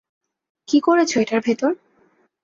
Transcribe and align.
কী 0.67 0.77
করেছ 0.79 1.11
এটার 1.17 1.41
ভেতর? 1.41 1.71